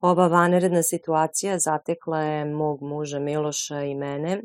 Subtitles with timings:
[0.00, 4.42] Ova vanredna situacija zatekla je mog muža Miloša i mene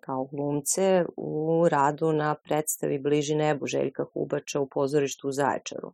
[0.00, 5.92] kao glumce u radu na predstavi Bliži nebu Željka Hubača u pozorištu u Zaječaru.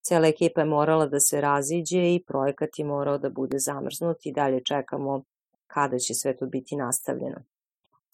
[0.00, 4.32] Cela ekipa je morala da se raziđe i projekat je morao da bude zamrznut i
[4.32, 5.22] dalje čekamo
[5.66, 7.40] kada će sve to biti nastavljeno.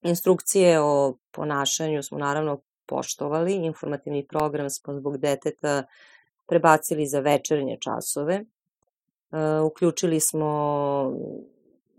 [0.02, 5.82] Instrukcije o ponašanju smo naravno poštovali, informativni program smo zbog deteta
[6.46, 8.44] prebacili za večernje časove.
[9.32, 11.12] E, uključili smo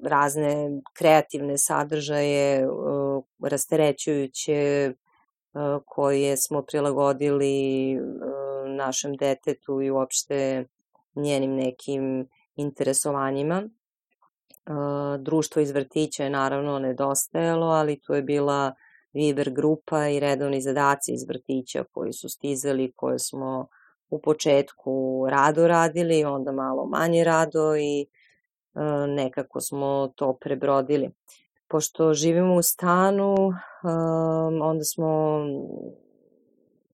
[0.03, 2.67] razne kreativne sadržaje, e,
[3.49, 4.93] rasterećujuće, e,
[5.85, 7.97] koje smo prilagodili
[8.67, 10.65] našem detetu i uopšte
[11.15, 13.63] njenim nekim interesovanjima.
[15.19, 18.73] Društvo iz vrtića je naravno nedostajalo, ali tu je bila
[19.13, 23.67] Viber grupa i redovni zadaci iz vrtića koji su stizali, koje smo
[24.13, 28.05] u početku rado radili, onda malo manje rado i
[29.07, 31.11] nekako smo to prebrodili.
[31.67, 33.35] Pošto živimo u stanu,
[34.61, 35.39] onda smo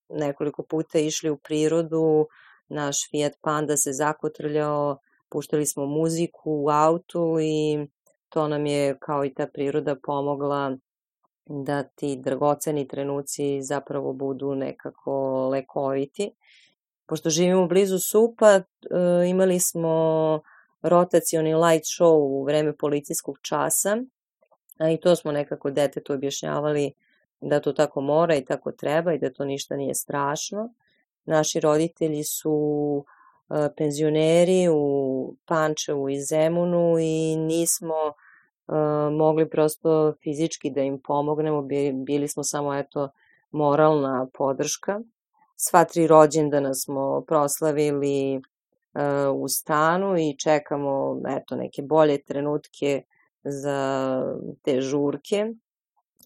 [0.09, 2.27] nekoliko puta išli u prirodu,
[2.67, 4.97] naš Fiat Panda se zakotrljao,
[5.29, 7.87] puštali smo muziku u autu i
[8.29, 10.77] to nam je kao i ta priroda pomogla
[11.45, 16.31] da ti dragoceni trenuci zapravo budu nekako lekoviti.
[17.09, 18.63] Pošto živimo blizu Supa, e,
[19.29, 19.93] imali smo
[20.81, 23.97] rotacioni light show u vreme policijskog časa,
[24.77, 26.93] a i to smo nekako detetu objašnjavali
[27.41, 30.73] da to tako mora i tako treba i da to ništa nije strašno.
[31.25, 33.05] Naši roditelji su
[33.49, 38.73] e, penzioneri u Pančevu i Zemunu i nismo e,
[39.11, 41.61] mogli prosto fizički da im pomognemo,
[41.93, 43.09] bili smo samo eto
[43.51, 44.99] moralna podrška.
[45.61, 48.39] Sva tri rođendana smo proslavili e,
[49.33, 53.03] u stanu i čekamo eto neke bolje trenutke
[53.43, 54.21] za
[54.63, 55.53] te žurke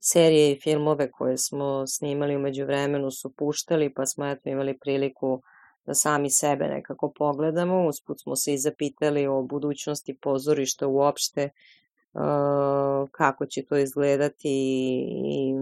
[0.06, 5.42] serije i filmove koje smo snimali umeđu vremenu su puštali, pa smo eto imali priliku
[5.86, 7.88] da sami sebe nekako pogledamo.
[7.88, 11.50] Usput smo se i zapitali o budućnosti pozorišta uopšte,
[12.14, 12.22] uh,
[13.12, 15.54] kako će to izgledati i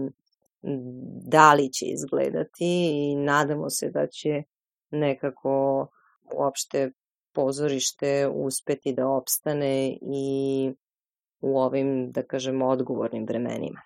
[1.32, 4.42] da li će izgledati i nadamo se da će
[4.90, 5.86] nekako
[6.36, 6.90] uopšte
[7.34, 10.72] pozorište uspeti da opstane i
[11.40, 13.80] u ovim, da kažemo, odgovornim vremenima.